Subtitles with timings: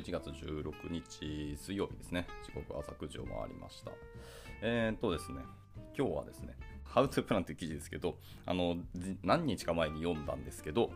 [0.00, 2.26] 11月16日水曜日ですね。
[2.42, 3.90] 時刻は朝9時を回りました。
[4.62, 5.40] えー、っとですね、
[5.96, 8.16] 今日はですね、How to Plan という記事ですけど、
[8.46, 8.78] あの、
[9.22, 10.90] 何日か前に読んだんですけど、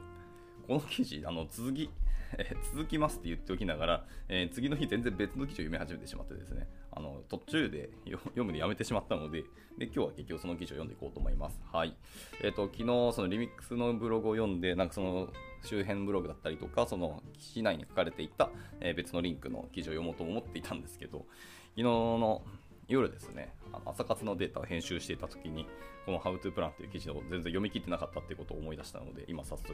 [0.66, 1.90] この記事、あの続き、
[2.38, 9.43] え続きますって言っておきながら、えー、次の日全然別の記事を読み始めてしまってですね、あの途中で読むのやめてしまったので
[9.76, 11.61] で、今日は結局その記事を読んでいこうと思います。
[11.71, 11.94] はい。
[12.43, 12.84] えっ、ー、と、昨日
[13.14, 15.32] そのリミックスのブログを読んで、なんかその
[15.64, 18.50] 周辺ブログだったりとか、その記事内に書かれていた、
[18.81, 21.27] え、別のリンクの記事を読もうと思っていたんですけど、
[21.71, 22.43] 昨日の
[22.89, 25.67] 夜ですね、あの朝活のデータを編集していたときに、
[26.04, 29.68] この How to Plan という記事を全然読み切ってなかったっていうことを思い出したので、今早速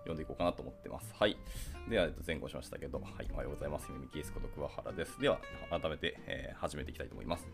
[0.00, 1.14] 読んでいこうかなと思ってます。
[1.16, 1.36] はい。
[1.88, 3.90] では、前後しましたけど、はい、おはようございます。
[3.92, 5.20] ミミキエスこと桑原です。
[5.20, 7.46] では、改めて、えー、始めていきたいと思います。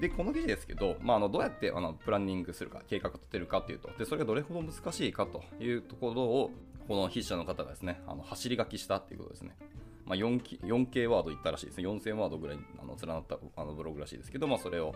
[0.00, 6.50] で、この記事ですけど、まあ、あのどうやってあのプランニングするか、計画立てるかというと、でそれがどれほど難しいかというところを、
[6.88, 9.56] この筆者の方がですね、あの走り書きしたっていうことですね。
[10.06, 11.84] まあ、4, 4K ワード言ったらしいですね。
[11.84, 14.94] 4000ワードぐらいあの連なったあのブログらしいですけど、まあ、それを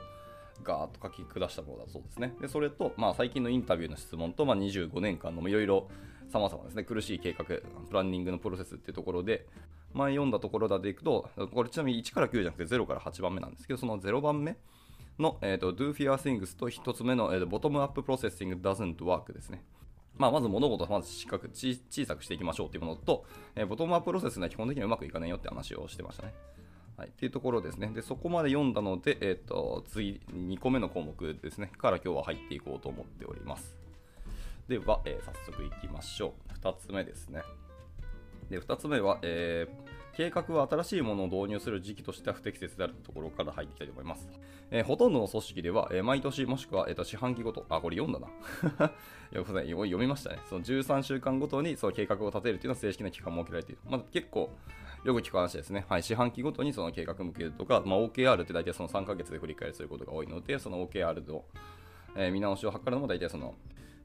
[0.62, 2.34] ガーッと書き下したものだそうですね。
[2.41, 5.88] で、それと、まあ、最近のインタビューの質問と、まあ、25年間のいろいろ
[6.32, 9.47] 様々ですね、苦しい計画、プランニングのプロセスっていうところで、
[9.92, 14.56] 前読んだところだでいくと、これちなみに1から9じゃなくて0から8番目なんですけど、その0番目
[15.18, 19.62] の、えーと、Do Fear Things と1つ目の、えーと、Bottom Up Processing Doesn't Work ですね。
[20.16, 23.24] まあ、まず物事をまず小さくしていきましょうというものと、
[23.56, 26.34] えー、ボトムアッププロセスは基本的にはうまくいかないよって話をしてましたね。
[26.96, 27.88] はい、っていうところですね。
[27.88, 33.76] で、そこまで読んだので、えっ、と、次、2個目の項目ですね、から今日は入っていこうと思っております。
[34.68, 36.52] では、えー、早速いきましょう。
[36.60, 37.42] 2つ目ですね。
[38.48, 44.28] で、2つ目は、えー、計画は新しいものを導入する時期としては不適切であるところから入っていきたいと思います。
[44.70, 48.90] えー、ほとんどの組織では、えー、毎年もしくは、えーと、四半期ごと、あ、これ読んだな。
[49.32, 50.38] 読みましたね。
[50.48, 53.80] その13週間ごとにその計画を立てるというのは正式な期間を設けられている。
[53.88, 54.50] まあ、結構、
[55.04, 55.84] よく聞く話ですね。
[55.88, 61.44] はい、四半期ごとにその計画向けるとか、まあ、OKR って大体その3ヶ月で振り返りすることが多いので、その OKR の、
[62.16, 63.54] えー、見直しを図るのも大体その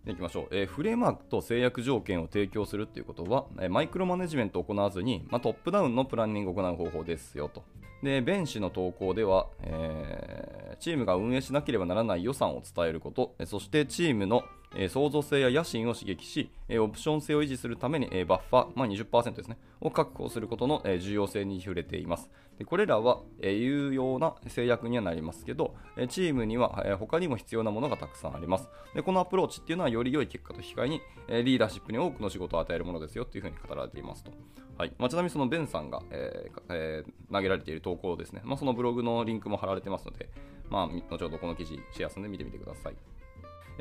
[0.08, 7.64] いきましょう、えー、フレームワークと制約条件を提供するということは、えー、マイクロマネジメントを行わずに、まあ、トップダウンのプランニングを行う方法ですよと。
[8.02, 14.44] で、弁士の投稿では、えー、チームが運営しなければならない予算を伝えること、そしてチームの
[14.76, 22.30] え、創造性や野心を刺激し、え、オプション性を維持するために、え、バッファー、まあ、20%ですね、を確保することの、え、重要性に触れています。
[22.58, 28.70] でこれらは、え、有用な制約にはなりますけど、え、チームには、え、他にも必要なものがたくさんあります。
[28.94, 34.32] でこのアプローチっていうのはより良い結果と引き換えに、え、リーダーシップに多くの仕事を与えるものですよというふうに語られていますと。
[34.78, 40.30] はいまあ、ちなみにそのベンさんが、えーえー、投げられている投稿ですね、まあ、そのブログのリンクも貼られてますので、
[40.70, 42.96] まあ、後ほどこの記事シェアするので見てみてください。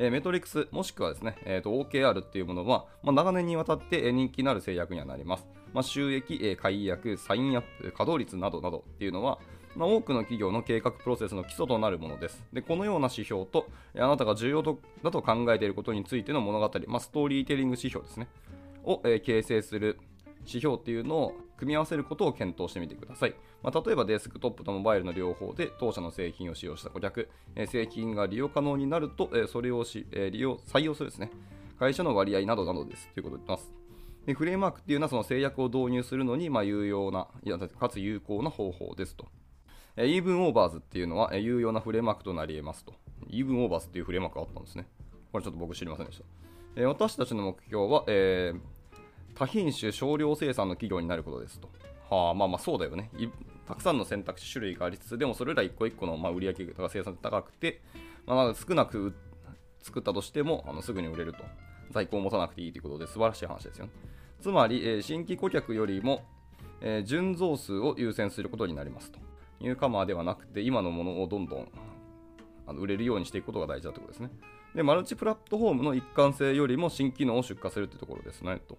[0.00, 5.46] えメトリックスもしくはですね、えーと、OKR っていうものは、まあ、長年にわたって人気のある制約にはなります。
[5.74, 9.40] まあ、収益、え解約、サインアップ、稼働率などなどっていうのは、
[9.74, 12.44] まあ、多くの企業の計画プロセスの基礎となるものです。
[12.52, 13.66] でこのような指標と、
[13.96, 18.28] あなたが重要とだと考えていることについての物語、まあ、ストーリーテリング指標ですね、
[18.84, 19.98] を、えー、形成する
[20.40, 23.34] 指標っていうのを組み合わせることを検討してみてください。
[23.62, 31.30] まあ、例えばデスクトップとモバイルの両方で当社の製品を使用した顧客、え製品が利用可能になると、えそれをし、え利用採用するですね。
[31.78, 33.72] 会社の割合などなどですということを言ってます。
[34.26, 37.28] でフレームワークっていうのはその制約を導入するのに、ま有用な、
[37.78, 39.26] かつ有効な方法ですと。
[39.96, 42.94] even overs っていうのはえ有用なフレームワークとなり得ますと。
[43.28, 44.86] even overs っていうフレームワークがあったんですね。
[45.32, 46.24] これちょっと僕知りませんでした。
[46.76, 48.60] え私たちの目標は、えー、
[49.38, 51.68] 多品種少量生産の企業になることですと。
[52.10, 53.10] はあ、まあまあそうだよね。
[53.66, 57.80] たくさんの選択肢、種類がありつつ、でもそれら一個一個のまあ売り上げが生産性高くて、
[58.26, 59.14] まあ、少なく
[59.80, 61.44] 作ったとしてもあのすぐに売れると。
[61.90, 63.92] 在庫を持たなくていいということで素晴らしい話ですよね。
[64.40, 66.22] つまり、えー、新規顧客よりも、
[66.80, 69.18] えー、純増数を優先することになりますと。
[69.60, 71.68] ニューカマーではなくて、今のものをどんどん
[72.66, 74.30] あの売れるようにしていくことが大事だということですね。
[74.74, 78.60] で、マルチプラットフォームの一貫性よりも新機能を出荷するというところですね。
[78.68, 78.78] と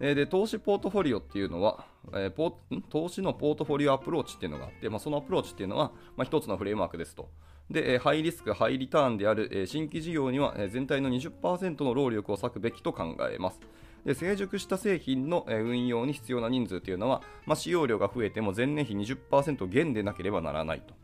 [0.00, 7.28] えで投資ポートフォリオっていうのは、えー、投資のポートフォリオアプローチっていうのがあって、まあ、そのアプローチっていうのは、まあ、一つのフレームワークですと。
[7.70, 13.60] で、えハイリスク、ハイリターンである、え新規事業には、え全体の20%の労力を割くべきと考えます。
[14.04, 20.94] で成熟した製品の運用に必要な人数というのは、まあ、使用量が増えても前年比20%減でなければならないと。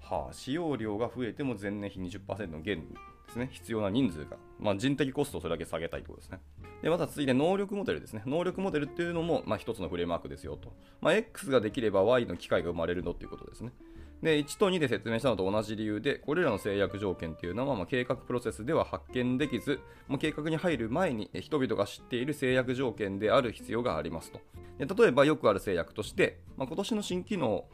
[0.00, 2.84] はあ、使用量が増えても前年比20%減
[3.28, 6.40] ですね、必要な人数が、まあ、人的コストをそれだけ下げたいということですね。
[6.82, 8.22] で、また続いて能力モデルですね。
[8.26, 10.72] 能力モデルっていうのも、まあ、一つのフレームワークですよと。
[11.00, 13.72] まあ、X ができれば Y の機会が生まれるのっていうことですね。
[14.22, 24.40] で1と2で説明したのと同じ理由でこれらの制約条件というのは、まあ、計画プロセスでは発見できず、まあ、計画に入る前に人々が知っている制約条件である必要がありますと
[24.78, 27.64] で例えばよくある制約として、まあ、今年の新機能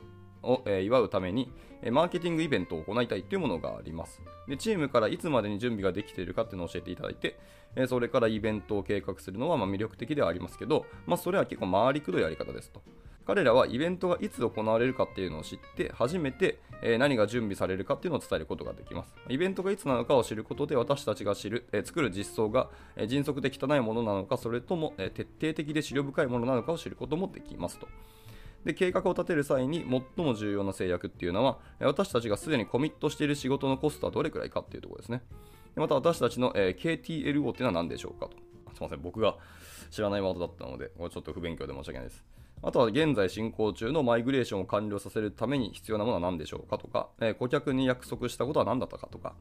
[0.44, 1.50] を、え、祝うために、
[1.82, 4.22] え、マーケティングイベントを行いたいというものがあります。
[4.46, 7.38] でチームからいつまでに準備ができているかっていうのを教えていただいて、
[7.76, 12.82] え、それからイベントを計画するのはま魅力的ではありますけど、まあ、それは結構回りくどいやり方ですと。
[13.26, 16.58] 彼らはイベントがいつ行われるかっていうのを知って初めて、
[16.98, 19.14] 何が準備されるかっていうのを伝えることができます。
[19.30, 22.68] イベントがいつなのかを知ることで私たちが知る、作る実装が、
[23.08, 27.88] 迅速で汚いものなのかそれとも、徹底的で資料深いものなのかを知ることもできますと。
[28.64, 29.84] で計画を立てる際に
[30.16, 35.22] 最も重要な制約っていうのは私たちがすでにコミットしている仕事のコストはどれくらいかっていうところですね。
[35.76, 38.36] また私たちの、え KTLO っていうのは何でしょうかと。
[38.74, 39.36] すいません僕が
[39.90, 42.24] 知らないワードだったのでこれちょっと不勉強で申し訳ないです。
[42.62, 49.34] あとは現在進行中のマイグレーションを完了させるために必要なものは何でしょうかとか、え、顧客に約束したことは何だったかとか、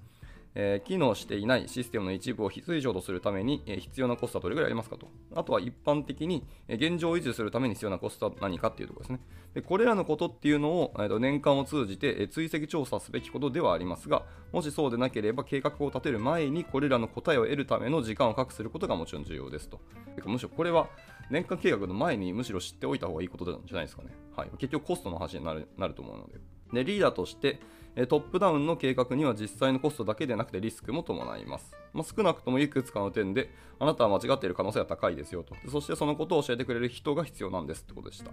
[0.56, 5.08] えー、機能していないシステムの一部を非通常とするために、えー、必要なコストはどれぐらいありますかと。
[5.36, 9.20] あとは一般的に、え現状を維持するために必要なコストは何かっていうところですね。
[9.54, 19.80] でこれらのことっていうのを、えー、と年間を通じて、え追跡調査すべきことではありますが、もしそうでなければ計画を立てる前にこれらの答えを得るための時間を確保することがもちろん重要ですと。
[20.26, 20.90] むしろこれは
[21.30, 24.10] 年間計画の前にむしろ知っておいた方がいいことじゃないですかね。
[24.36, 26.40] はい、結局コストの話になるなると思うので。
[26.74, 27.60] で、リーダーとして、
[27.96, 31.76] トップダウンの計画には実際のコストだけでなくてリスクも伴います。
[31.94, 35.56] まあ、少なくともいくつかの点で、あなたは間違っている可能性は高いですよと。
[35.70, 38.32] そしてそのことを教えてくれる人が必要なんですってことでした。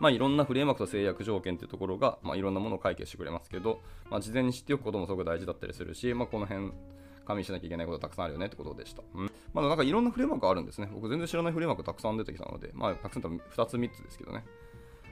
[0.00, 3.80] まあ、いろんなフレームワークと制約条件っていうところが、まあ、いろんなものを解決してくれますけど、
[4.10, 6.72] まあ、事前に知っておくこともすごく大事だったりするし、まあ、この辺、
[7.24, 9.02] 加味しなきゃいけないことたくさんあるよねってことでした。
[9.14, 9.30] うん。
[9.52, 10.88] まだなんかいろんなフレームワークあるんですね。
[10.92, 14.44] 僕全然知らないフレームワークたくさん出てきたので、まあ、たくさんと2つ3つですけどね。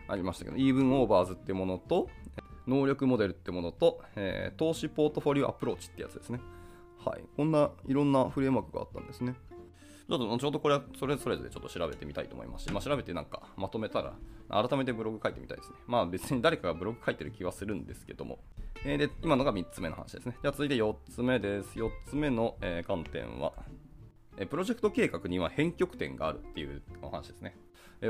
[0.06, 2.08] ありましたけど、 even overs ってものと、
[2.66, 6.40] 能力モデルってものと、えー、投資ポートフォリオアプローチってやつですね。
[7.04, 7.24] はい。
[7.36, 9.34] こんないろんなフレームワークがあったんですね。
[10.08, 14.14] ちょっと後ほどこれはそれぞれでちょっと調べてみたいと思いますし、まあ、調べてなんかまとめたら、
[14.48, 15.76] 改めてブログ書いてみたいですね。
[15.86, 18.38] まあ別に誰かがブログ書いてる気はするんですけども。
[18.84, 20.36] えー、で、今のが3つ目の話ですね。
[20.42, 21.78] じゃあ続いて4つ目です。
[21.78, 23.52] 4つ目の、えー、観点は、
[24.36, 27.56] えプロジェクト計画には変曲点があるっていうお話ですね。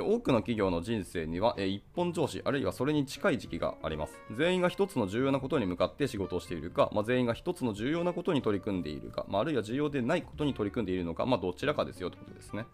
[0.00, 4.18] 多くの企業の人生には一本上司あるいはそれに近い時期があります。
[4.32, 12.66] 全員が一つの重要なことに向かって仕事をしているか、まあ、全員が一つの重要なことに取り組んでいるか、まあ、あるいは重要でないことに取り組んでいるのか、まあ、どちらかですよということですね。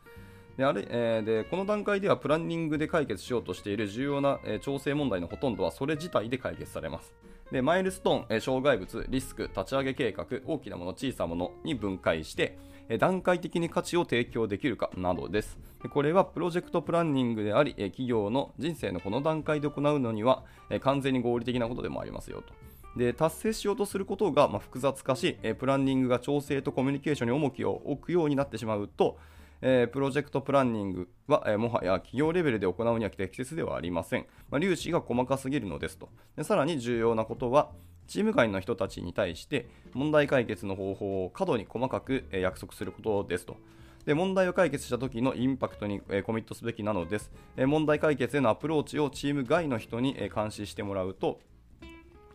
[0.56, 7.14] であれえー、でこの段階ではプランニングで解決しようとしている重要な、えー、調整問題のほとんどはそれ自体で解決されます。
[7.50, 12.58] でマイルストーン、障害物、リスク、立ち上げ計画、大きなもの、小さなものに分解して、
[12.98, 15.58] 段階的に価値を提供できるかなどです。
[15.92, 20.44] これはプロジェクトプランニングであり、企業の人生のこの段階で行うのには
[20.80, 22.54] 完全に合理的なことでもありますよと。
[22.96, 29.18] で達成しようとすることが複雑化し、プランニングが調整とコミュニケーションに重きを置くようになってしまうと、
[29.62, 34.26] えプロジェクトプランニングは、えもはや企業レベルで行うには適切ではありません。
[34.50, 36.08] まあ、粒子が細かすぎるのですと。
[36.36, 37.70] でさらに重要なことは、
[38.06, 43.56] チーム外の人たちに対して問題解決の方法を過度に細かく約束することですと。
[44.04, 47.30] で問題を解決した時のインパクトにコミットすべきなのです。
[47.56, 51.38] 問題解決へのアプローチをチーム外の人に監視してもらうと、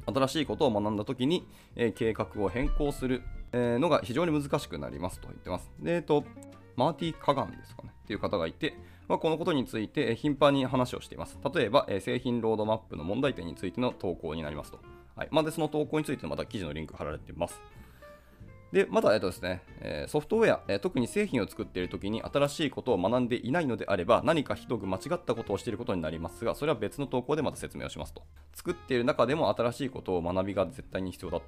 [0.05, 1.45] 新しいことを学んだ時に
[1.95, 5.71] 計画を変更するのが非常に難しくなりますと言ってます。
[5.79, 6.23] でえっと、
[6.75, 8.75] マーティ・カガンですかねっていう方がいて、
[9.07, 11.37] まあ、このことについて頻繁に話をしています。
[11.53, 14.79] 例えば、え製品ロードマップの問題点についての投稿になりますと。
[15.15, 17.61] はいまあ、でその投稿についてまた記事のリンク貼られています。
[18.71, 28.23] で、まだ、えっとですね、えソフトウェア、え特に製品を作っているときに新しいことを学んでいないのであれば、何かひどく間違ったことをしていることになりますが、それは別の投稿でまた説明をしますと。
[28.53, 31.45] 作っている中でも新しいことを学びが絶対に必要だと。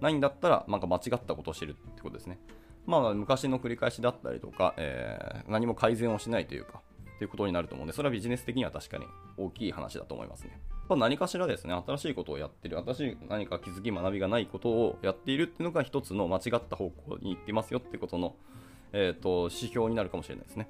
[0.00, 2.38] ないんだったら、なんか間違ったことをしているってことですね。
[2.86, 6.80] まあ、昔の繰り返しだったりとか、えー、何も改善をしないというか、
[7.18, 9.04] ということになると思うんで、それはビジネス的には確かに
[9.36, 10.60] 大きい話だと思いますね。
[10.88, 18.34] まあ、何かしらですね、新しいことをやってる、新しい何か気づき、学びがないことをやっているっていうのが一つの間違った方向に行ってますよってことの、
[18.92, 20.68] えーと、指標になるかもしれないですね。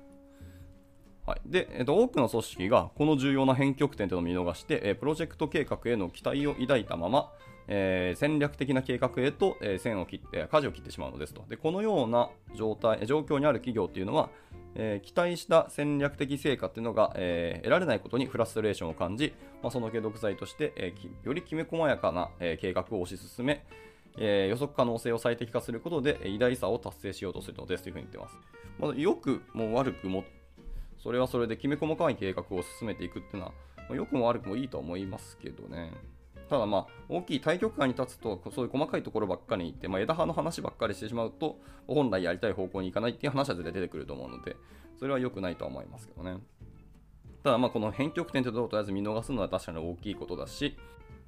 [1.27, 7.31] はい、で、えーと、多くの組織がこの重要な変局点というのを見逃して、え、プロジェクト計画への期待を抱いたまま、
[7.73, 11.45] えー、戦略的な計画へと、えー、線を切って、舵を切ってしまうのですと。
[11.49, 14.29] で、このような状態、状況にある企業っていうのは、
[14.75, 23.65] えー、期待した戦略的成果っていうのが、え、得られないことにフラストレーションを感じ、まあ、その継続剤として、え、よりきめ細やかな、え計画を推し進め、
[24.19, 28.37] え予測可能性を最適化することで偉大さを達成しようとするのですというふうに言ってます。
[28.81, 30.25] まあ、よくも悪くも、
[30.99, 35.93] それはそれできめ細かい計画を進めていくっていうのは、まあ、よくも悪くもいいと思いますけどね。
[36.51, 44.57] ただまあ大きい対局観に立つとそういう細かいところばっかりに行って、まあ、枝葉の話ばっかりしてしまうと本来やりたい方向に行かないっていう話は絶対出てくると思うので
[44.99, 46.39] それは良くないとは思いますけどね
[47.45, 50.77] ただまあこの編曲点というととりあえず見逃すのは確かに大きいことだし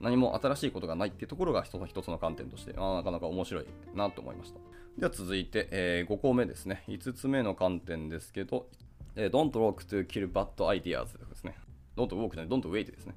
[0.03, 4.59] 何も新しいことがないっていうところが一つ一つの観点として、あ、なかなか面白いなと思いました。
[4.99, 6.83] では続いて、えー、5項目ですね。
[6.89, 8.67] 5つ目の観点ですけど、
[9.15, 11.57] えー、Don't walk to kill bad ideas ですね。
[11.97, 13.15] Don't walk じゃない、Don't wait ですね。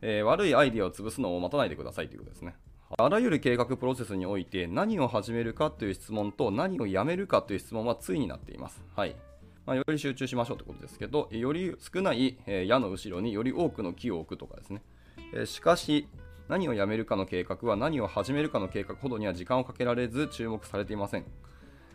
[0.00, 2.54] えー、悪いアイディアを潰すのを待たないでくださいということですね。
[2.96, 8.82] あらゆる計画プロセスにおいて何を始めるかという質問と何をやめるかという質問は対になっています。
[8.96, 9.14] はい。
[9.66, 14.82] まあ、より集中しましょうということですけど、より少ない、えー、矢の後ろにより多くの木を置くとかですね。
[15.34, 16.08] えー、しかし、
[16.48, 21.26] 何をやめるかの計画は何を始めるかの計画ほどには時間をかけられず注目されていません。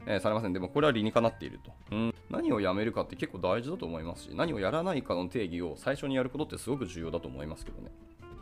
[0.06, 0.54] えー、されません。
[0.54, 2.16] でもこれは理にかなっていると、うん。
[2.30, 7.92] 何をやめるかって結構大事だと思いますし、何をやらないかの定義を最初にやることってすごく重要だと思いますけどね。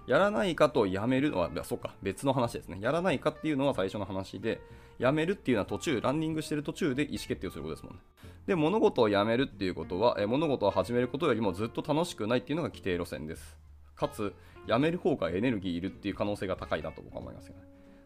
[0.07, 2.79] やらないかとやめるのは、そうか、別の話ですね。
[2.81, 4.59] やらないかっていうのは最初の話で、
[4.97, 7.99] やめるっていうのは途中、ランニングしてる途中で意思決定をすることですもんね。
[8.47, 13.57] で、物事をやめるっていうことは、え物事を始めることよりもずっと楽しくないっていうのが規定路線です。
[13.95, 14.33] かつ、
[14.67, 17.61] やめる方がエネルギーいるっていう可能性が高いなと僕は思いますよね。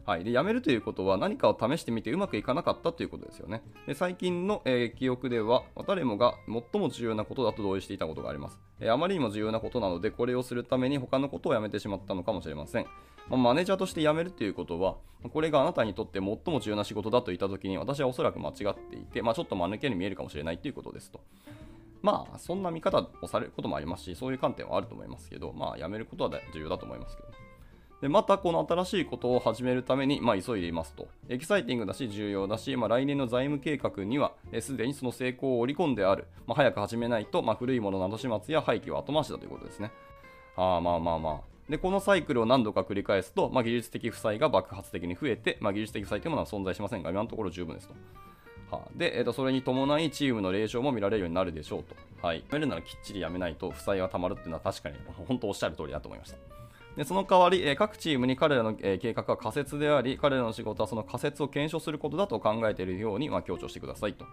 [0.06, 3.64] はい、で辞めるということは何かを試してみてうまくいかなかったということですよね。
[3.88, 12.86] で最近の、えー、記憶では誰もが最も重要なことだと同意していたことがあります、えー、あまりにも重要なことなのでこれをするために他のことをやめてしまったのかもしれません。
[13.30, 14.98] まあ、マネージャーとして辞めるということは
[15.34, 21.20] これがあなたにとって最も重要な仕事だと言った時に私はおそらく間違っていて、まあ、ちょっと間抜けに見えるかもしれないということですと。
[22.04, 27.30] まあ、そんな見方をされることもありますし、そういう観点はあると思いますけど、まあ、やめることは重要だと思いますけど。
[28.06, 31.08] でまたこの新しいことを始めるために、まあ、急いでいますと。
[31.28, 36.28] エキサイティングだし重要だし、まあ、来年の財務計画にはすでにその成功を織り込んである。
[36.46, 39.92] まあ、早く始めないと、まあ、古いものの後始末や廃棄は後回しだということですね。
[40.56, 41.42] あまあまあまあ。
[41.68, 47.96] で、このサイクルを何度か繰り返すと、まあ、技術的負債が爆発的に増えて、まあ、技術的負債というものは存在しませんが、今のところ十分ですと。
[48.70, 51.96] はあ、で、えーと、それに伴いチームの霊障も見られるようになるでしょうと。
[52.22, 52.38] はい。
[52.38, 54.96] やめるならきっちりやめないと負債がたまるっていうのは確かに
[55.28, 56.65] 本当おっしゃる通りだと思いました。
[56.98, 64.26] でその代わり、えー、各チームに彼らの、えー、計画は仮説であり、彼らの仕事はその仮説を検証することだと考えているように、まあ、強調してくださいと。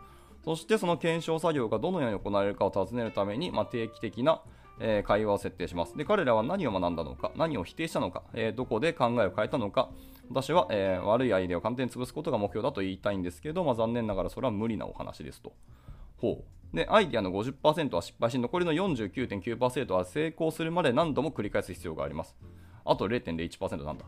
[0.44, 4.42] そしてその検証作業がどのように行われるかを尋ねるために、まあ、定期的な、
[4.80, 5.96] え、会話を設定します。
[5.96, 9.90] で、彼らは何を学んだのか、何を否定したのか、えー、どこで考えを変えたのか、
[10.28, 15.52] 私は、えー、悪いアイデアを簡単に潰すことが目標だと言いたいんですけど、まあ、残念ながらそれは無理なお話ですと。
[16.16, 16.61] ほう。
[16.74, 22.34] で、アイディアの50%は失敗し、残りの49.9%は成功するまで何度も繰り返す必要があります。
[22.84, 24.04] あと0.01%なんだ。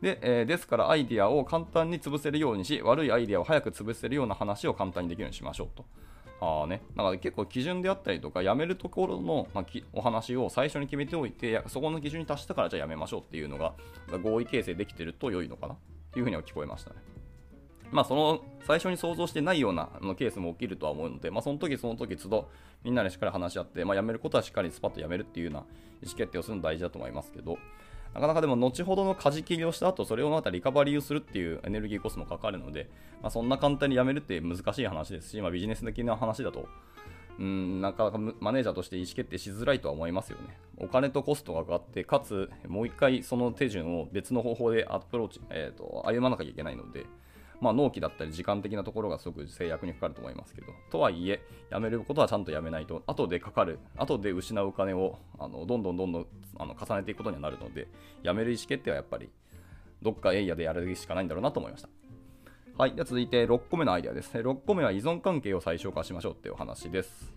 [0.00, 5.84] で、えー、ですからアイディアを簡単に潰せるようにし、悪いアイディアを早く潰せるような話を簡単にできるようにしましょうと。
[6.42, 13.74] あね、だか結構基準であったりとか、やめるところの、まあ、お話を最初に決めておいて、そこの基準に達したからじゃあやめましょうっていうのが
[14.22, 15.76] 合意形成できてると良いのかなっ
[16.12, 16.96] ていうふうには聞こえましたね。
[17.90, 22.48] まあ、その最初に想像してないようなのケースも起きるとは思うので、まあ、その時その時都度
[22.84, 25.60] みんなでしっかり話し合って、まあ、やめることはしっかりスパッとやめるっていうような
[26.02, 27.58] 意思決定をするの大事だと思いますけど、
[28.14, 32.88] なかなかでも後ほどの舵切りをした後、それをまたリカバリーをするっていうエネルギーコストもかかるので、
[33.22, 36.68] まあ、そんな簡単にやめるって難しい話ですし、まあ、ビジネス的な話だと、
[37.38, 40.58] うん、なかなかマネージャーとして意思決定しづらいとは思いますよね。
[40.76, 47.06] お金とコストがかかって、かつ、もう一回その手順を別の方法でアプローチ、えーと、歩まなきゃいけないので、
[47.60, 56.26] まあ、納期だったり時間的なところがすごく制約にかかると思いますけど、とはいえ、やめることはちゃんとやめないと、後でかかる、後で失うお金をあのどんどんどんどん
[56.58, 57.88] あの重ねていくことにはなるので、
[58.22, 59.30] やめる意思決定はやっぱり、
[60.02, 61.88] どっかエイヤでやるしかないんだろうなと思いました。
[62.78, 62.94] はい。
[62.94, 64.40] では続いて6個目のアイデアですね。
[64.40, 67.34] 6個目は依存関係を最小化しましょうっていうお話です。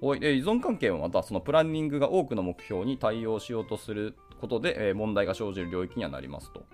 [0.00, 6.66] おいで依存関係はまたそのプランニングが多くの目標に対応しようとすることで、え、問題が生じる領域にはなりますと。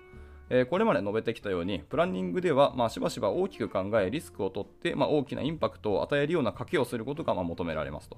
[0.53, 8.17] えこれまで述べてきたように、プランニングでは、ま、しばしば大きく考え、リスクを取って、ま、大きなインパクトを与えるような賭けをすることがま求められますと。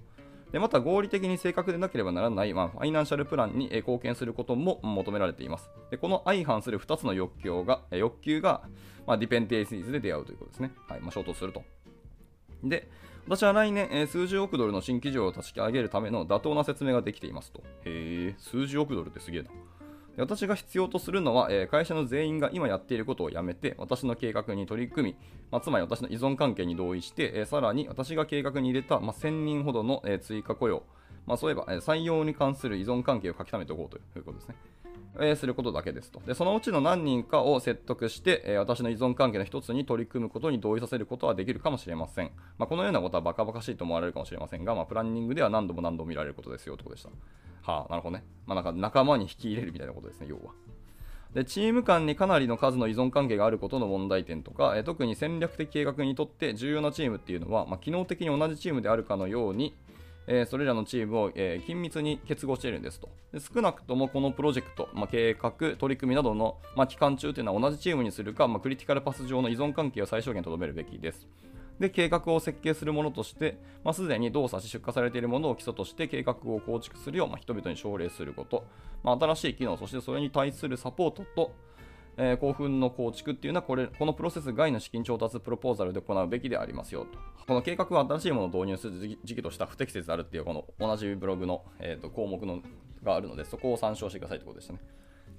[0.52, 5.70] でまた、合理的に正確でなければならない、まあ、ファイナンシャルプランに貢献することも求められています。
[5.92, 8.64] でこの相反する2つの欲求が、欲求が、
[9.06, 10.72] まあ、ディペンデンシーズで出会うということですね。
[10.88, 11.62] はいまあ、衝突すると。
[12.64, 12.90] で、
[13.28, 17.62] 私は来年、え、数十億ドルの新規事業を立ち上げるための妥当な説明ができていますと。
[17.86, 19.50] へえ、数十億ドルってすげえな。
[20.18, 25.16] 私が必要とするのは、え、会社の全員が今やっていることをやめて、私の計画に取り組み、
[25.52, 30.84] まあ、つまり私の依存関係に同意して、え、さらに私が計画に入れた、まあ、1000人ほどの、え、追加雇用、
[31.26, 34.56] まあ、そういえば、え採用に関する依存関係を書き溜めておこうということですね。
[35.22, 36.34] えすることだけですとで。
[36.34, 42.32] そのうちの何人かを説得して、え私の依存関係の一つに取り組むことに同意させることはできるかもしれません。
[42.58, 47.72] まあ、このようなことはバカバカしいと思われるかもしれませんが、まあ、プランニングでは何度も何度も見られることですよということでした。
[47.72, 48.24] はあ、なるほどね。
[48.48, 50.54] まあ、なんか仲間に引き入れるみたいなことですね、要は。
[51.34, 59.74] でチーム間にかなりの数の依存関係があることの問題点とか、え特に戦略的計画にとって重要なチームっていうのは、まあ、機能的に同じチームであるかのように、
[60.28, 63.10] えー、それらのチームを、えー、緊密に結合しているんですと。
[63.32, 71.28] で少なくともこのプロジェクト、まあ、計画、取り組みなどの、まあ、期間中というのは同じチームにするか、まあ、クリティカルパス上の依存関係を最小限とどめるべきです。
[71.80, 78.66] で計画を設計するものとして、まあ、すでに動作し出荷されているものを基礎として計画を構築するよう、まあ、人々に奨励すること、
[79.04, 81.52] まあ、新しい機能そしてそれに対するサポートと
[82.18, 87.20] えー、興奮の構築っていうのはこれ、このプロセス外の資金調達プロポーザルで行うべきでありますよと。
[87.48, 92.62] この計画は新しいものを導入する時期とした不適切であるっていう、この同じブログの、えーと、項目の
[93.04, 94.80] があるので、そこを参照してくださいってことでしたね。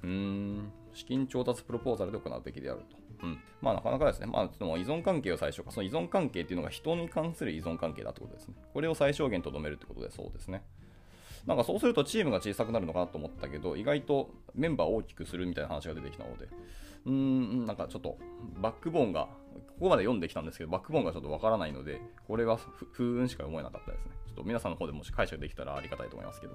[0.03, 2.97] うん、資金調達プロポーザルで行うべきであると。
[3.23, 3.39] うん。
[3.63, 8.55] まあなかなかですね、まあその依存関係を最初か、その依存関係っていうのが人に関する依存関係だってことですね。
[8.75, 10.63] これを最小限とどめるってことでそうですね。
[11.47, 16.49] なんかそうするとチームが小さくなるのかなと思ったけど、意外とメンバーを大きくするみたいな話が出てきたので、
[17.07, 18.19] うーん、なんかちょっと
[18.61, 22.57] バックボーンが、ここまで読んできたんですけど、バックボーンがちょっとわからないので、これは
[22.93, 24.11] 不運しか思えなかったですね。
[24.27, 26.55] ちょっと皆さんの方でもし解釈できたらありがたいと思いますけど。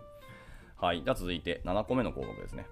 [0.76, 1.04] はい。
[1.04, 2.66] じゃあ続いて7個目の項目ですね。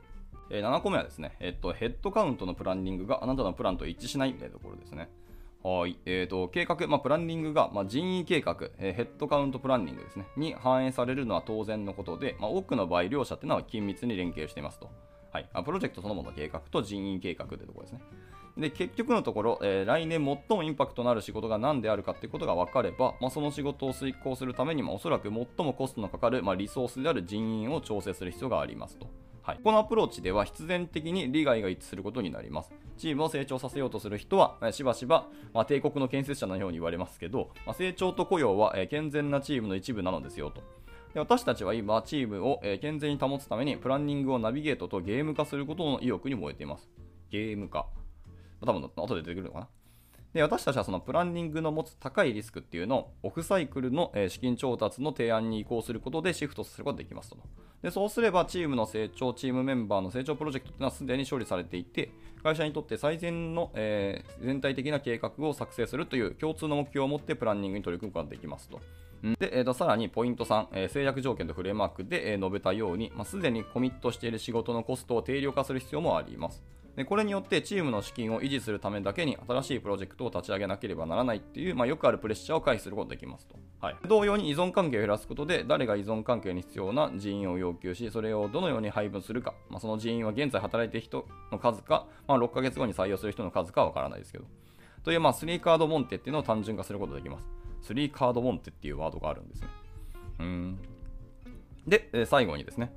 [0.50, 5.10] えー、7個目はですね、えっと、ヘッドカウントのプランニングがあなたのプランと一致しないというところですね。
[5.68, 5.98] はい。
[6.06, 14.90] えっ、ー、と、計画、まあ、プランニングが、まあ、人員計画、えー、ヘッドカウントプランニングですね、に反映されるのは当然のことで、まあ、多くの場合、両者っていうのは緊密に連携していますと。
[15.34, 15.50] はい。
[15.52, 18.02] あプロジェクトそのものの計画と人員計画というところですね。
[18.58, 29.08] で、結局のところ、えー、来年最もインパクトのある仕事が何であるかっていうことが分かれば、まあ、その仕事を遂行するためにも、おそらく最もコストのかかる、まあ、リソースである人員を調整する必要がありますと。
[29.48, 32.74] はい、このアプローチでは必然的に利害が一致することになります。
[32.98, 40.62] チームを成長させようとする人は、しばしば、まあ、帝国の建設者のように言われますけど、まあ、成長と雇用は、え健全なチームの一部なのですよと。
[41.14, 46.90] で私たちは今、チームを、え健全に保つために、プランニングをナビゲートとゲーム化することの意欲に燃えています。
[47.30, 47.86] ゲーム化。
[48.60, 49.70] 多分後で出てくるのかな？
[50.38, 57.38] で私たちはそのプランニングの持つ高いリスクっていうのをオフサイクルの資金調達の提案に移行することでシフトすることができますと。
[57.82, 62.12] でそうすればチームの成長、チームメンバーの成長プロジェクトというのはすでに処理されていて、
[62.44, 68.80] 会社にとって最善の、えー、全体的な計画を作成するという共通の目標を持ってプランニングに取り組むことができますと。
[69.40, 76.64] で、えーと、さらにポイント3、えー、制約条件とフレームワークで、え、述べたように、まあ、すでにコミットしている仕事のコストを定量化する必要もあります。
[76.98, 83.56] でこれによってチームの資金を維持するためだけに新しいプロジェクトを立ち上げなければならないっていう、まあ、よくあるプレッシャーを回避することができますと。
[83.80, 94.46] はい、同様に依存関係を減らすことで誰が依存関係に必要な人員を要求しそれをどのように配分するか、まあ、その人員は現在働いている人の数か、まあ、6ヶ月後に採用する人の数かはわからないですけど。
[95.04, 97.40] という、まあ、3カードモンテっていうのを単純化することができま
[97.84, 97.94] す。
[97.94, 99.68] 3カードモンテっていうワードがあるんですね。
[100.40, 100.80] うん。
[101.86, 102.92] で、え最後にですね、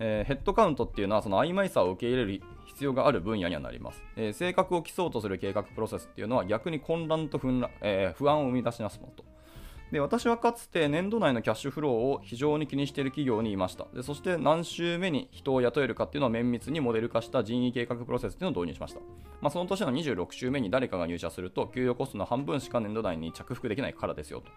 [0.00, 2.42] えー、ヘッドカウントっていうのはその曖昧さを受け入れる
[2.76, 4.02] 必要がある分野にはなります。
[4.16, 7.48] えー、性格を競そうとする計画プロセスっていうのは逆に混乱と不,、
[7.80, 9.24] えー、不安を生み出しますものと。
[9.92, 19.00] で私はかつて年度内のキャッシュフローを非常に気にしている企業にいましたでそして何週目に人を雇えるかっていうのを綿密にモデル化した人員計画プロセスっていうのを導入しました、
[19.40, 24.50] まあ、その年の26週目に誰かが入社すると給与コストの半分しか年度内に着服できないからですよと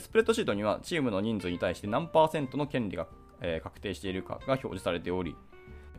[0.00, 3.06] スプレッドシートにはチームの人数に対して何パーセントの権利が、
[3.42, 5.36] え、確定しているかが表示されており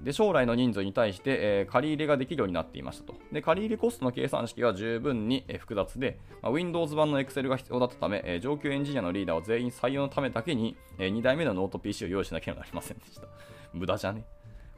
[0.03, 3.15] で将来の人数に対して、えー、借り入れができるようになっていましたと。
[3.31, 13.27] で借り入れコストの計算式は十分に、えー、複雑で、まあ、Windows 版の Excel が必要だったため、えー、上級エンジニアのリーダーは全員採用のためだけに、え、2台目のノート PC を用意しなければなりませんでした。
[13.73, 14.25] 無駄じゃね？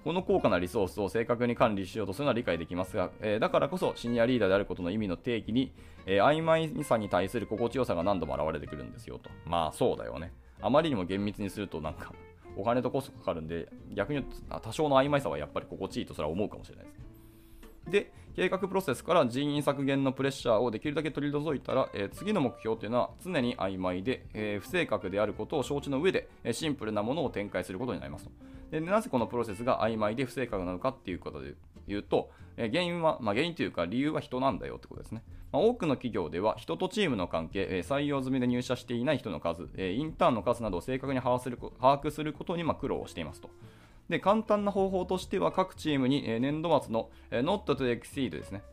[0.03, 5.73] この高価なリソースを正確に管理しようとするのは理解できますが、えー、だからこそシニアリーダーであることの意味の定義に、
[6.05, 9.29] えー、曖昧さに対する心地よさが何度も現れてくるんですよと。
[9.45, 10.33] まあそうだよね。
[10.61, 12.13] あまりにも厳密にするとなんか
[12.55, 17.03] お金とコストかかるんで、逆に言うと多少の曖昧さはやっぱり心地いいとそれは思うかもしれないですね。
[17.89, 28.31] で、計画プロセスから人員削減のプレッシャーをできるだけ取り除いたら、えー、次の目標というのは常に曖昧で、えー、不正確であることを承知の上で、え、シンプルなものを展開することになりますと
[28.71, 28.79] で。
[28.81, 31.53] なぜこのプロセスが曖昧で不正確なのかっていうことで
[31.87, 35.23] 言うと、え原因は、まあ、原因というか理由は人なんだよってことですね。
[35.53, 43.51] まあ、多くの企業では人とチームの関係、え採用済みで入社していない人の数、えインターンの数などを正確に把握する把握することにま苦労をしていますと。
[44.09, 48.63] で簡単な方法としては各チームに、え年度末の、え Not to exceed ですね。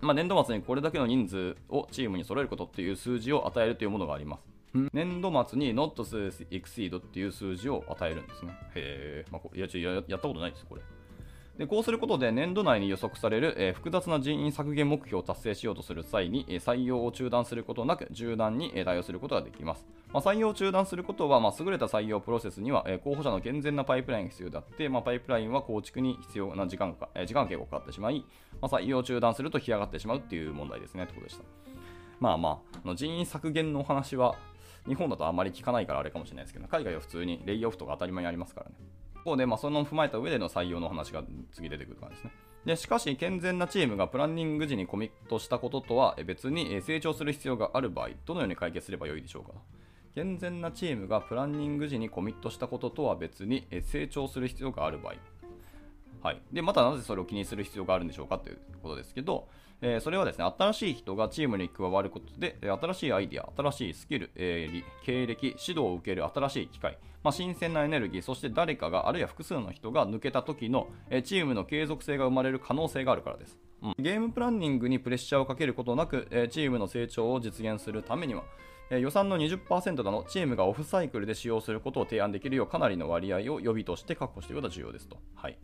[0.00, 4.48] まあ、年度末にこれだけの人数をチームに揃えることっていう数字を与えるというものがあります。
[4.92, 8.52] 年度末に Not to exceed っていう数字を与えるんですね。
[8.74, 10.82] へえ、まあ、いやや、やったことないです、これ。
[11.60, 19.84] でこうすることで年度内に予測される、えー、複雑な人員削減目標を達成しようとする際に、えー、採用を中断することなく柔軟に、えー、対応することができます。
[20.10, 28.24] まあ、採用を中断することは、まあ、優れた採用プロセスには、え、候補者の健全なパイプラインが必要であって、まあ、パイプラインは構築に必要な時間か、え、時間計がかかってしまい、
[28.62, 31.44] ま、採用を中断すると干上がってしまうっていう問題ですねということでした。
[32.20, 34.34] まあまあ、の人員削減のお話は
[34.88, 38.76] 日本だとあまり聞かないからあれかもしれないですけど、海外は普通にレイオフとか当たり前にありますからね。
[39.24, 42.32] こうで、まあ、その踏まえた上での採用の話が次出てくる感じですね。
[42.64, 49.52] でしかし、健全なチームがプランニング時にコミットしたこととは別に成長する必要がある場合、どのように解決すればよいでしょうか
[50.14, 55.14] 健全なチームがプランニング時にコミットしたこととは別に成長する必要がある場合。
[56.22, 59.48] はい、でまたなぜそれを気にする必要があるんでしょうかということですけど、
[59.82, 73.58] えー、それはですね、新しい人がチームに加わることで、新しいアイディア、新しいスキル、えー、経歴、指導を受ける新しい機会、まあ、新鮮なエネルギー、そして誰かが、あるいは複数の人が抜けた時の、え、チームの継続性が生まれる可能性があるからです。
[73.82, 78.44] うん、ゲームプランニングにプレッシャーをかけることなく、えチームの成長を実現するためには、
[78.90, 85.16] え予算の20%だのチームがオフサイクルで使用することを提案できるようかなりの割合を予備として確保していくことが重要ですと。
[85.34, 85.56] はい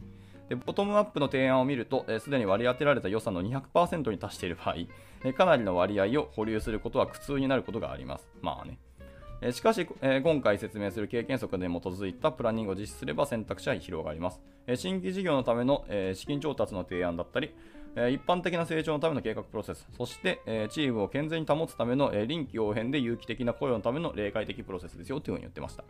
[0.48, 4.74] でボトムアップの提案を見ると、す、えー、で、に割り当てられた予算の200%に達している場合、
[5.24, 8.28] えー、かなりの割合を保留することは苦痛になることがあります。
[8.42, 8.78] まあね。
[9.40, 14.40] えー、しかし、え今回説明する経験則に基づいたプランニングを実施すれば選択肢は広がります。
[14.66, 17.52] え新規事業のための、え資金調達の提案だったり、
[17.96, 25.84] え一般的な成長のための計画プロセス、そして、えチームを健全に保つための、え臨機応変で有機的な雇用のための例外的プロセスですよというふうに言ってました。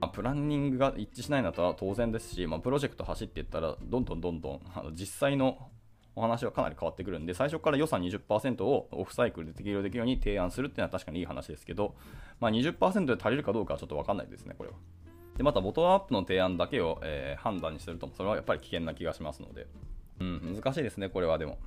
[0.00, 5.70] まあ、プランニングが一致しないんだったら当然ですし、まあ、プロジェクト走っていったら、どんどんどんどんあの実際の
[6.16, 11.94] お話はかなり変わってくるんで、最初から予算20%をオフサイクルで適用できるように提案するっていうのは確かにいい話ですけど、
[12.40, 14.76] まあ、20%で足りるかどうかはちょっと分かんないですね、これは。
[15.36, 19.66] で、また、ボトムアップの提案だけを、えー、判断にすると、それはやっぱり危険な気がしますので、
[20.18, 21.58] うん、難しいですね、これはでも。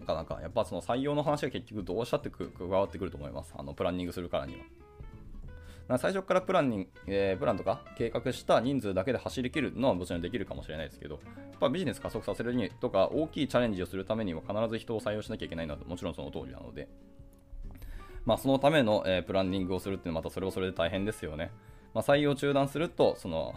[0.00, 3.54] なかなか、やっぱその採用の話は結局どうしたって加わってくると思います。
[3.56, 4.60] あのプランニングするからには。
[5.98, 11.20] 最初からプランに、えー、プランとか計画した人数だけで走りきるのはもちろんできるかもしれないですけど、や
[11.56, 16.88] っぱビジネス加速させるにとか大きいチャレンジをするためには必ず人を採用しなきゃいけないのはもちろんその通りなので、
[18.24, 21.50] まあ、そのための、えー、プランニングをするっていうのはまたそれはそれで大変ですよね。
[21.94, 23.54] まあ、採用中断すると、その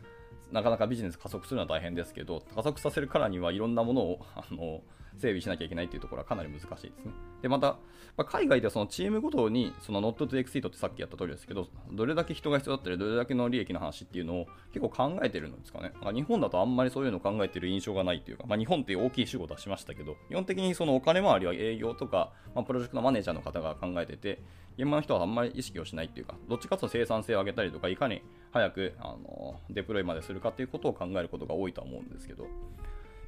[0.52, 4.82] なかなかビジネス加速するのは大変ですけど、加速させるからにはいろんなものをあの
[5.16, 7.12] 整備しなきゃいけないというところはかなり難しいですね。
[7.42, 7.78] で、また、
[8.16, 15.92] まあ、海外ではそのチームごとに、その not to exceed ってさっきやった通りですけど、どれだけ人が必要だったり、どれだけの利益の話っていうのを結構考えてるんですかね。
[16.00, 24.42] まあ、日本だとあんまりそういうのを考えてる印象がないというか、まあ、日本って大きい仕事はしましたけど、基本的にそのお金回りは営業とか、まあ、プロジェクトのマネージャーの方が考えてて、
[24.76, 32.46] 現場の人はあんまり意識をしないっていうか、どっちかというと生産性を上げたりとか、いかに早くあのデプロイまでするかっていうことを考えることが多いとは思うんですけど、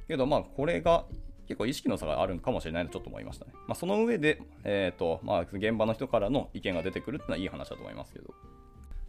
[0.07, 1.05] けどまあこれが
[1.47, 3.53] 結構意識の差があるかもしれないとちょっと思いましたね。
[3.67, 8.33] まあ、その上で、えーとまあ、現場の人からの意見が出てくるっていうのはいい話だと思いますけど。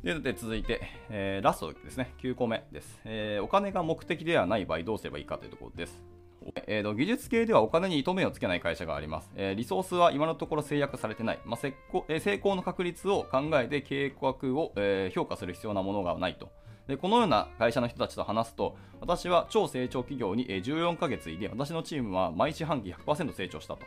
[0.03, 6.19] でで続いて、えー、ラストですね、9個目です、えー、お金が目的ではない場合どうすればいいかというところです。
[6.67, 9.31] えーと、技術系ではお金に糸目をつけない会社があります。
[9.35, 11.41] えー、リソースは今のところ制約されてない。
[11.45, 16.49] まあ成功えー、成功の確率を考えて計画を、えー、評価する必要なものがないと。
[16.89, 23.81] でこのような会社の人たちと話すと、私は超成長企業に14ヶ月いで、私のチームは毎四半期100%成長したと。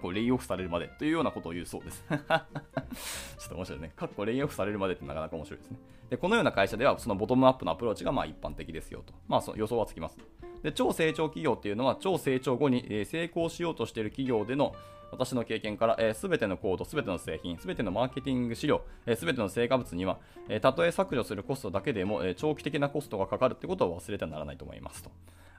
[0.00, 2.04] こうレイオフされるまでというようなことを言うそうです。
[2.08, 3.92] ちょっと面白いね。
[3.96, 5.78] かっこレイオフされるまでってなかなか面白いですね。
[6.10, 9.14] で、このような会社では、そのボトムアップのアプローチがまあ一般的ですよと。
[9.26, 10.18] まあ、その予想はつきます。
[10.64, 14.74] で、超成長企業っていうのは、超成長後に成功しようとしている企業での
[15.12, 18.82] 私の経験から、す、え、べ、てのコード、すべての製品、すべてのマーケティング資料、
[19.14, 25.10] す、べ、ての成果物には、えー、たとえ削除するコストだけでも、えー、長期的なコストがかかるってことを忘れてはならないと思いますと。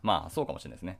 [0.01, 0.97] まあ、そうかもしれないですね。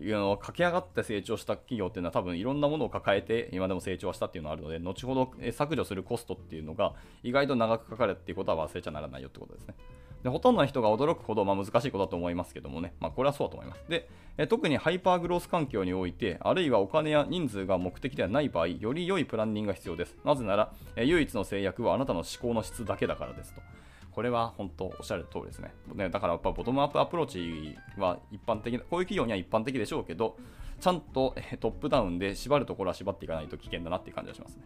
[0.00, 9.74] 駆け上がって成長した企業っていうのは多分いろんなものを抱えて今でも成長したっていうのがあるので後ほど削除するコストっていうのが意外と長くかかるっていうことは忘れちゃならないよってことですね。
[10.22, 13.84] でほとんどの人が驚くほど、まあ、難しいことだと思いますけどもね、まあ、これはそうだと思います。
[13.88, 20.16] で、え特にハイパーグロース環境において、あるいはお金や人数が目的ではない場合、より良いプランニングが必要です。
[20.24, 23.62] なぜなら、え唯一の制約はあなたの思考の質だけだからですと。
[24.10, 25.72] これは本当おっしゃる通りですね。
[25.94, 30.36] ねだからやっぱボトムアップアプローチは一般的な、こういう企業には一般的でしょうけど、
[30.80, 34.64] ちゃんとトップダウンで縛るところは縛っていかないと危険だなっていう感じがしますね。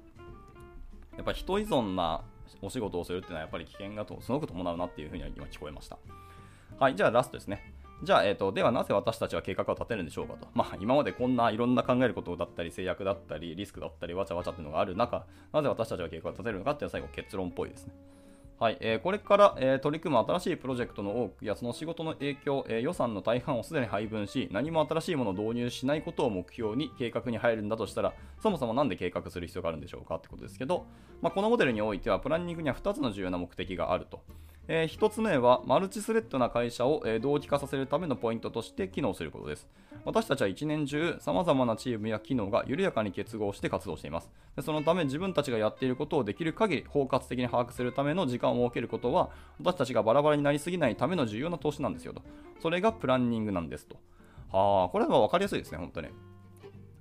[1.16, 2.22] やっぱ人依存な
[2.62, 5.98] お仕事をするっていうのはやっぱり危険がとすごく伴うなっていうふうには今聞こえました。
[6.78, 7.74] はい、じゃあラストですね。
[8.02, 10.48] じゃあ、えーと、ではなぜ私たちは計画を立てるんでしょうかと。
[10.52, 17.94] まあ、今までこんないろんな考えることだったり、制約だったり、リスクだったり、わちゃわちゃっていうのがある中、なぜ私たちは計画を立てるのかっていうのは最後結論っぽいですね。
[18.64, 30.86] はいえー、これから、えー、取り組む新しいプロジェクトの多くやその仕事の影響、えー、予算の大半をすでに配分し何も新しいものを導入しないことを目標に計画に入るんだとしたらそもそも何で計画する必要があるんでしょうかってことですけど、
[31.20, 34.22] まあ、このモデルにおいてはプランニングには2つの重要な目的があると。
[34.66, 39.68] えー、1つ目はマルチスレッドな会社を、えー、同期化させるためのポイントとして機能することです。
[40.04, 44.30] 私たちは一年中様々なチームや機能が緩やかに結合して活動しています。
[44.56, 49.30] でそのため自分たちがやっていることをできる限り包括的に把握するための時間を設けることは
[49.62, 52.22] 私たちがバラバラになりすぎないための重要な投資なんですよと。
[52.60, 53.96] それがプランニングなんですと。
[54.50, 56.08] はあ、これは分かりやすいですね、本当に。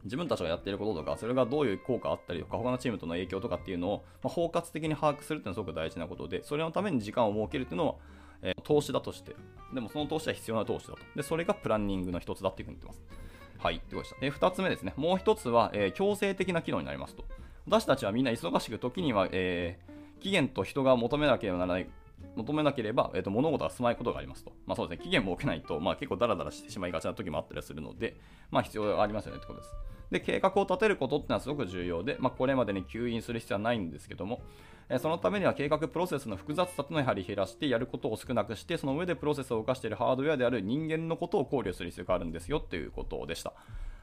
[0.03, 7.95] 自分たちがやっていることとか、それがどういう効果あったりとか、他のチームとの影響とかっていうのを、ま、包括的に把握するっていうのはすごく大事なことで、それのために時間を設けるっていうのは、
[8.41, 9.35] え、投資だとして、
[9.73, 10.99] でもその投資は必要な投資だと。
[11.15, 13.23] で、それがプランニングの一つだっていうふうに言ってます。
[13.57, 14.19] はい、ってことでした。
[14.19, 14.93] で、二つ目ですね。
[14.97, 17.23] もう一つは、えー、強制的な機能になりますと。
[17.65, 21.87] 私たちはみんな忙しく時には、えー、期限と人が求めなければならない
[22.35, 24.51] 求めなければ、えーと、物事が進まないことがありますと。
[24.65, 28.17] まあそうですね、期限も設けないと、まあ、結構ダラダラしてしまいがちな時もあったりするので、
[28.51, 29.73] まあ必要がありますよねってことです。
[30.11, 34.41] で、計画を立てることってのはすごく重要で、まあ、これまでに吸引する必要はないんですけども、
[34.89, 43.53] えそのためには計画プロセスの複雑さとのやはり減らしてやることを少なくしてその上でプロセスを動かしているハードウェアである人間のことを考慮する必要があるんですよということでした。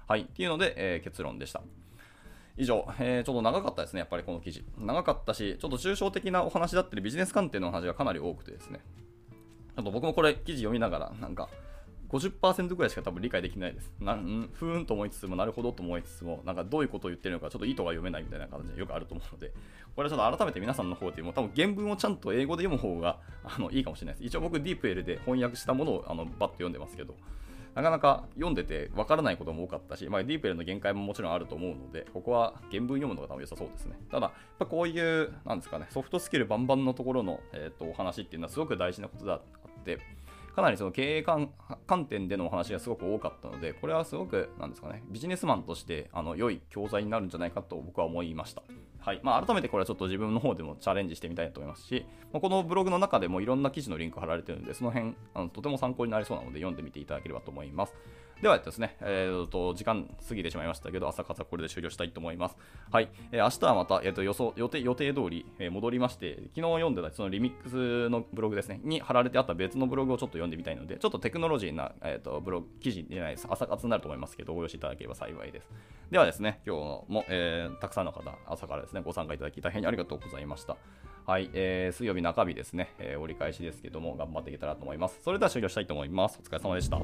[0.09, 1.63] はい、っていうので、えー、結論でした。
[2.57, 4.65] 以上、えー、ちょっと長かったですね、やっぱりこの記事。
[4.79, 8.81] 長かったし、ちょっと抽象的なお話だったり、ビジネス観点の話がかなり多くてですね。
[9.77, 11.49] あと僕もこれ記事読みながら、なんか、
[12.11, 13.93] 50%ぐらいしか多分理解できないです。
[14.01, 19.53] なんふーんと思いつつも、なるほどと思いつつも、なんかどういうことを言ってるのか、ちょっと意図が読めないみたいな感じでよくあると思うので、
[19.95, 24.27] これはちょっと改めて皆さんの方でも、多分原文をちゃんと英語で読む方があのいいかもしれないです。
[24.27, 27.15] 一応僕、ディープエルで翻訳したものをあのバッと読んでますけど、
[27.75, 33.97] なかなか読んでてわからないことも多かったし、まあ、ディープエルの限界ももちろんあると思うので、ここは原文読むのが多分良さそうですね。
[34.11, 39.41] ただ、やっぱこういう、なんですかね、ソフトスキルバンバンのところの、えーと、お話っていうのはすごく大事なことであっ
[39.85, 39.99] て、
[40.55, 41.49] かなりその経営観
[42.09, 48.63] 点でのお話がすごく多かったので、これはすごく、なんですかね、ビジネスマンとしてあの良い教材になるんじゃないかと僕は思いました。
[49.01, 57.95] はいまあ、改めてこれはちょっと自分の方でもチャレンジしてみたいと思いますし、まあこのブログの中でもいろんな記事のリンク貼られてるので、その辺あのとても参考になりそうなので読んでみていただければと思います。
[58.43, 62.57] ではですね、えー、と時間過ぎてしまいましたけど、朝活はこれで終了したいと思います。
[62.91, 75.69] はい、えー、明日はまた、えー、と予想予定予定通り、えー、戻りまして、昨日読んでたそのリミックスのブログですね、に貼られてあった別のブログをちょっと読んでみたいので、ちょっとテクノロジーな、えー、とブログ記事じゃないです、朝活になると思いますけど、ご用意いただければ幸いです。
[76.11, 80.79] ではですね、今日も、えー、たくさんの方、朝からですね、ご参加いただき大変ありがとうございました。
[81.27, 85.21] はい、えー、水曜日中日ですね、えー、折り返しですけども、頑張っていけたらと思います。
[85.23, 86.41] それでは終了したいと思います。
[86.43, 87.01] お疲れ様でした。